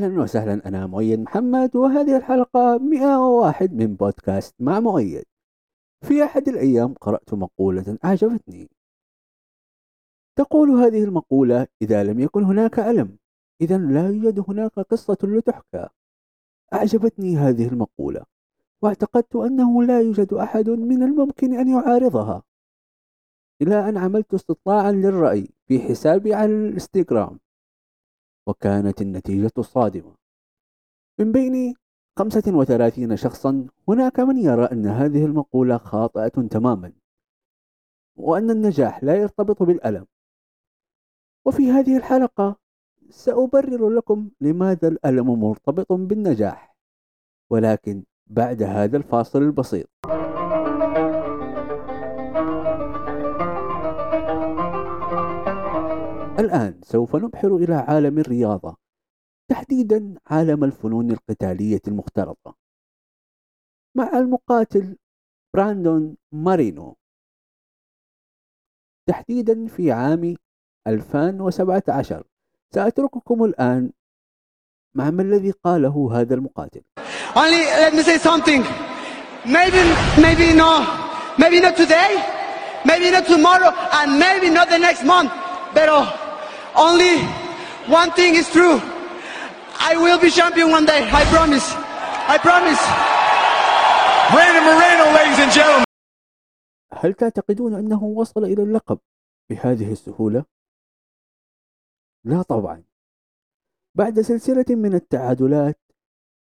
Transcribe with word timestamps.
أهلا 0.00 0.22
وسهلا 0.22 0.68
أنا 0.68 0.86
مؤيد 0.86 1.20
محمد 1.20 1.76
وهذه 1.76 2.16
الحلقة 2.16 2.78
101 2.78 3.72
من 3.72 3.94
بودكاست 3.96 4.54
مع 4.60 4.80
مؤيد. 4.80 5.24
في 6.06 6.24
أحد 6.24 6.48
الأيام 6.48 6.94
قرأت 6.94 7.34
مقولة 7.34 7.98
أعجبتني. 8.04 8.70
تقول 10.36 10.70
هذه 10.70 11.04
المقولة 11.04 11.66
إذا 11.82 12.04
لم 12.04 12.20
يكن 12.20 12.44
هناك 12.44 12.78
ألم 12.78 13.18
إذا 13.60 13.78
لا 13.78 14.08
يوجد 14.08 14.44
هناك 14.48 14.72
قصة 14.72 15.18
لتحكى. 15.22 15.88
أعجبتني 16.74 17.36
هذه 17.36 17.68
المقولة 17.68 18.24
واعتقدت 18.82 19.36
أنه 19.36 19.82
لا 19.82 20.00
يوجد 20.00 20.32
أحد 20.32 20.70
من 20.70 21.02
الممكن 21.02 21.54
أن 21.54 21.68
يعارضها. 21.68 22.42
إلى 23.62 23.88
أن 23.88 23.96
عملت 23.96 24.34
استطلاعا 24.34 24.92
للرأي 24.92 25.48
في 25.66 25.80
حسابي 25.80 26.34
على 26.34 26.52
الإنستغرام. 26.52 27.38
وكانت 28.46 29.02
النتيجة 29.02 29.60
صادمة. 29.60 30.14
من 31.18 31.32
بين 31.32 31.74
35 32.18 33.16
شخصا 33.16 33.66
هناك 33.88 34.20
من 34.20 34.36
يرى 34.36 34.64
أن 34.64 34.86
هذه 34.86 35.24
المقولة 35.24 35.78
خاطئة 35.78 36.28
تماما 36.28 36.92
وأن 38.16 38.50
النجاح 38.50 39.04
لا 39.04 39.14
يرتبط 39.16 39.62
بالألم. 39.62 40.06
وفي 41.46 41.70
هذه 41.70 41.96
الحلقة 41.96 42.56
سأبرر 43.10 43.90
لكم 43.90 44.30
لماذا 44.40 44.88
الألم 44.88 45.40
مرتبط 45.40 45.92
بالنجاح 45.92 46.76
ولكن 47.50 48.04
بعد 48.26 48.62
هذا 48.62 48.96
الفاصل 48.96 49.42
البسيط. 49.42 49.88
الآن 56.38 56.80
سوف 56.82 57.16
نبحر 57.16 57.56
إلى 57.56 57.74
عالم 57.74 58.18
الرياضة 58.18 58.76
تحديدا 59.48 60.14
عالم 60.26 60.64
الفنون 60.64 61.10
القتالية 61.10 61.80
المختلطة 61.88 62.54
مع 63.94 64.18
المقاتل 64.18 64.96
براندون 65.54 66.16
مارينو. 66.32 66.96
تحديدا 69.08 69.66
في 69.66 69.92
عام 69.92 70.36
2017 70.86 72.24
سأترككم 72.74 73.44
الآن 73.44 73.92
مع 74.94 75.10
ما 75.10 75.22
الذي 75.22 75.50
قاله 75.50 76.20
هذا 76.20 76.34
المقاتل. 76.34 76.82
Only 77.34 77.64
let 77.64 77.94
me 77.94 78.02
say 78.02 78.18
something. 78.18 78.62
Maybe, 79.46 79.82
maybe 80.26 80.52
no, 80.52 80.72
maybe 81.38 81.60
not 81.60 81.76
today, 81.76 82.12
maybe 82.84 83.10
not 83.10 83.26
tomorrow, 83.26 83.70
and 83.98 84.18
maybe 84.18 84.50
not 84.50 84.68
the 84.68 84.78
next 84.78 85.04
month. 85.04 85.32
But 85.74 85.88
only 86.76 87.18
one 87.88 88.10
thing 88.12 88.34
is 88.34 88.48
true. 88.50 88.80
I 89.80 89.96
will 89.96 90.18
be 90.20 90.30
champion 90.30 90.70
one 90.70 90.84
day. 90.84 91.02
I 91.10 91.24
promise. 91.34 91.66
I 92.28 92.36
promise. 92.38 92.82
Brandon 94.32 94.64
Moreno, 94.68 95.04
ladies 95.18 95.38
and 95.38 95.52
gentlemen. 95.52 95.84
هل 96.92 97.14
تعتقدون 97.14 97.74
أنه 97.74 98.04
وصل 98.04 98.44
إلى 98.44 98.62
اللقب 98.62 98.98
بهذه 99.50 99.92
السهولة؟ 99.92 100.44
لا 102.24 102.42
طبعا 102.42 102.84
بعد 103.94 104.20
سلسلة 104.20 104.64
من 104.70 104.94
التعادلات 104.94 105.80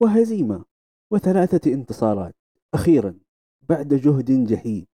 وهزيمة 0.00 0.64
وثلاثة 1.10 1.72
انتصارات 1.72 2.34
أخيرا 2.74 3.18
بعد 3.62 3.94
جهد 3.94 4.46
جهيد 4.46 4.86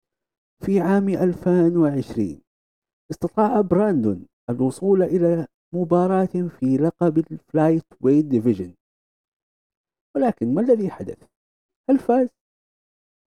في 0.61 0.81
عام 0.81 1.09
2020 1.09 2.41
استطاع 3.11 3.61
براندون 3.61 4.27
الوصول 4.51 5.03
إلى 5.03 5.47
مباراة 5.75 6.49
في 6.59 6.77
لقب 6.77 7.19
ال 7.19 7.85
flyweight 8.01 8.25
division. 8.25 8.75
ولكن 10.17 10.55
ما 10.55 10.61
الذي 10.61 10.91
حدث؟ 10.91 11.29
هل 11.91 11.99
فاز؟ 11.99 12.29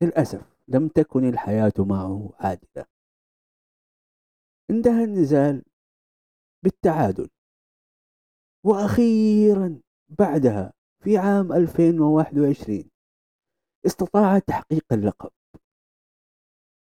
للأسف 0.03 0.55
لم 0.67 0.87
تكن 0.87 1.29
الحياة 1.29 1.73
معه 1.79 2.33
عادلة. 2.39 2.85
انتهى 4.69 5.03
النزال 5.03 5.63
بالتعادل. 6.63 7.29
وأخيرا 8.65 9.81
بعدها 10.19 10.73
في 11.03 11.17
عام 11.17 11.53
2021 11.53 12.89
استطاع 13.85 14.39
تحقيق 14.39 14.93
اللقب. 14.93 15.31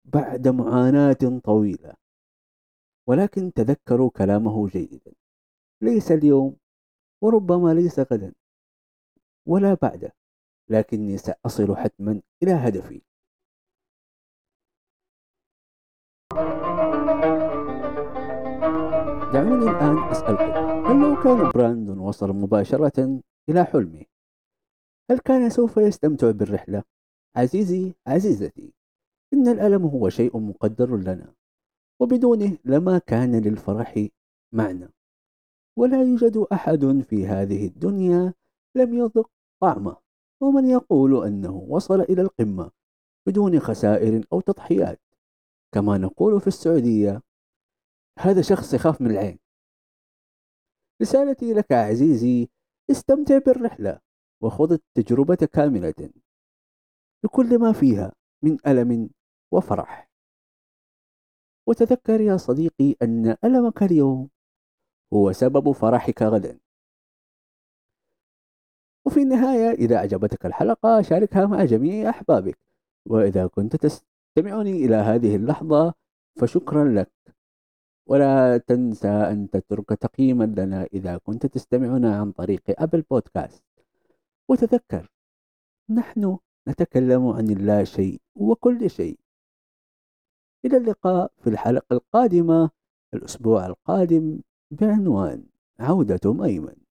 بعد 0.05 0.47
معاناة 0.47 1.39
طويلة. 1.43 2.02
ولكن 3.07 3.53
تذكروا 3.53 4.09
كلامه 4.09 4.67
جيدا. 4.67 5.13
ليس 5.81 6.11
اليوم 6.11 6.57
وربما 7.21 7.73
ليس 7.73 7.99
غدا 7.99 8.33
ولا 9.47 9.73
بعده 9.81 10.13
لكني 10.69 11.17
سأصل 11.17 11.75
حتما 11.75 12.21
إلى 12.43 12.51
هدفي. 12.51 13.01
دعوني 19.33 19.69
الآن 19.71 19.97
أسألكم 20.11 20.53
هل 20.87 21.01
لو 21.01 21.23
كان 21.23 21.51
براندون 21.51 21.99
وصل 21.99 22.29
مباشرة 22.29 23.21
إلى 23.49 23.63
حلمه 23.65 24.03
هل 25.11 25.19
كان 25.19 25.49
سوف 25.49 25.77
يستمتع 25.77 26.31
بالرحلة؟ 26.31 26.83
عزيزي 27.35 27.95
عزيزتي 28.07 28.73
إن 29.33 29.47
الألم 29.47 29.85
هو 29.85 30.09
شيء 30.09 30.39
مقدر 30.39 30.97
لنا. 30.97 31.33
وبدونه 32.03 32.57
لما 32.65 32.97
كان 32.97 33.41
للفرح 33.41 34.07
معنى 34.53 34.89
ولا 35.77 36.03
يوجد 36.03 36.37
أحد 36.53 37.05
في 37.09 37.27
هذه 37.27 37.67
الدنيا 37.67 38.33
لم 38.75 38.93
يذق 38.93 39.29
طعمه 39.61 39.97
ومن 40.41 40.69
يقول 40.69 41.25
أنه 41.27 41.55
وصل 41.69 42.01
إلى 42.01 42.21
القمة 42.21 42.71
بدون 43.27 43.59
خسائر 43.59 44.25
أو 44.33 44.41
تضحيات. 44.41 45.01
كما 45.73 45.97
نقول 45.97 46.41
في 46.41 46.47
السعودية 46.47 47.21
هذا 48.19 48.41
شخص 48.41 48.73
يخاف 48.73 49.01
من 49.01 49.11
العين. 49.11 49.39
رسالتي 51.01 51.53
لك 51.53 51.71
عزيزي 51.71 52.49
استمتع 52.91 53.37
بالرحلة 53.37 53.99
وخذ 54.41 54.71
التجربة 54.71 55.35
كاملة 55.53 56.09
بكل 57.23 57.59
ما 57.59 57.71
فيها 57.71 58.13
من 58.43 58.57
ألم 58.67 59.09
وفرح. 59.51 60.12
وتذكر 61.67 62.21
يا 62.21 62.37
صديقي 62.37 62.95
أن 63.01 63.35
ألمك 63.43 63.83
اليوم 63.83 64.29
هو 65.13 65.31
سبب 65.31 65.71
فرحك 65.71 66.21
غدا. 66.21 66.59
وفي 69.05 69.21
النهاية 69.21 69.71
إذا 69.71 69.95
أعجبتك 69.95 70.45
الحلقة 70.45 71.01
شاركها 71.01 71.45
مع 71.45 71.65
جميع 71.65 72.09
أحبابك. 72.09 72.57
وإذا 73.05 73.47
كنت 73.47 73.75
تستمعني 73.75 74.71
إلى 74.71 74.95
هذه 74.95 75.35
اللحظة 75.35 75.93
فشكرا 76.39 76.83
لك. 76.85 77.11
ولا 78.07 78.57
تنسى 78.57 79.07
أن 79.07 79.49
تترك 79.49 79.89
تقييما 79.89 80.43
لنا 80.43 80.83
إذا 80.93 81.17
كنت 81.17 81.45
تستمعنا 81.45 82.19
عن 82.19 82.31
طريق 82.31 82.63
أبل 82.69 83.01
بودكاست. 83.01 83.63
وتذكر 84.49 85.11
نحن 85.89 86.37
نتكلم 86.67 87.27
عن 87.27 87.49
اللا 87.49 87.83
شيء 87.83 88.21
وكل 88.35 88.89
شيء. 88.89 89.22
إلى 90.65 90.77
اللقاء 90.77 91.31
في 91.43 91.49
الحلقة 91.49 91.93
القادمة 91.93 92.69
الأسبوع 93.13 93.65
القادم 93.65 94.39
بعنوان 94.71 95.45
عودة 95.79 96.45
أيمن. 96.45 96.82